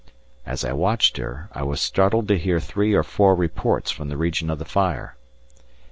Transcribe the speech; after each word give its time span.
As 0.47 0.65
I 0.65 0.73
watched 0.73 1.17
her, 1.17 1.47
I 1.51 1.61
was 1.61 1.79
startled 1.79 2.27
to 2.29 2.37
hear 2.39 2.59
three 2.59 2.95
or 2.95 3.03
four 3.03 3.35
reports 3.35 3.91
from 3.91 4.09
the 4.09 4.17
region 4.17 4.49
of 4.49 4.57
the 4.57 4.65
fire. 4.65 5.15